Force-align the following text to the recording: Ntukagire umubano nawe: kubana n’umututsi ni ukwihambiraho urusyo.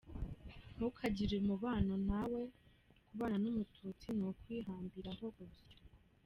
Ntukagire 0.75 1.33
umubano 1.37 1.93
nawe: 2.09 2.41
kubana 3.07 3.37
n’umututsi 3.43 4.07
ni 4.17 4.23
ukwihambiraho 4.31 5.25
urusyo. 5.41 5.77